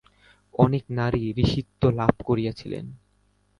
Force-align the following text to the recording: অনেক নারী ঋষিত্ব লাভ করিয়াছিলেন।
অনেক 0.55 0.83
নারী 0.91 1.21
ঋষিত্ব 1.37 1.81
লাভ 1.99 2.13
করিয়াছিলেন। 2.25 2.85